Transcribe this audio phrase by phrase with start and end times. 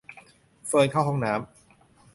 [0.67, 1.39] เฟิร์นเข้าห้องน้ำ